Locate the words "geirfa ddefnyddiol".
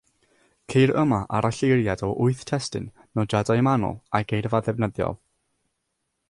4.33-5.21